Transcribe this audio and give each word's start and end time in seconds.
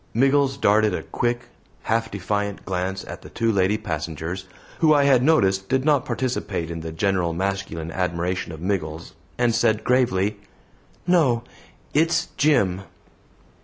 Miggles 0.15 0.57
darted 0.57 0.95
a 0.95 1.03
quick, 1.03 1.41
half 1.83 2.09
defiant 2.09 2.65
glance 2.65 3.05
at 3.05 3.21
the 3.21 3.29
two 3.29 3.51
lady 3.51 3.77
passengers 3.77 4.45
who 4.79 4.95
I 4.95 5.03
had 5.03 5.21
noticed 5.21 5.69
did 5.69 5.85
not 5.85 6.05
participate 6.07 6.71
in 6.71 6.79
the 6.79 6.91
general 6.91 7.33
masculine 7.33 7.91
admiration 7.91 8.51
of 8.51 8.61
Miggles, 8.61 9.13
and 9.37 9.53
said 9.53 9.83
gravely, 9.83 10.37
"No; 11.05 11.43
it's 11.93 12.29
Jim." 12.35 12.81